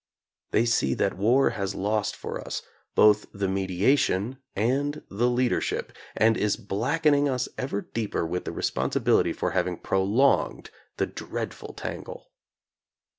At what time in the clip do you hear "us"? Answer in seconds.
2.43-2.63, 7.29-7.47